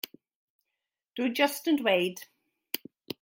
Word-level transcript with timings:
Dwi 1.19 1.27
jyst 1.41 1.69
yn 1.73 1.77
dweud. 1.83 2.17